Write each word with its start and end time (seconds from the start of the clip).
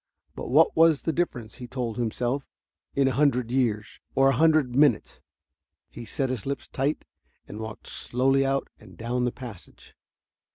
But 0.35 0.49
what 0.49 0.75
was 0.75 1.03
the 1.03 1.13
difference, 1.13 1.57
he 1.57 1.67
told 1.67 1.97
himself, 1.97 2.43
in 2.95 3.07
a 3.07 3.11
hundred 3.11 3.51
years 3.51 3.99
or 4.15 4.29
a 4.29 4.35
hundred 4.35 4.75
minutes. 4.75 5.21
He 5.91 6.05
set 6.05 6.31
his 6.31 6.47
lips 6.47 6.67
tight 6.67 7.05
and 7.47 7.59
walked 7.59 7.85
slowly 7.85 8.43
out 8.43 8.67
and 8.79 8.97
down 8.97 9.25
the 9.25 9.31
passage. 9.31 9.95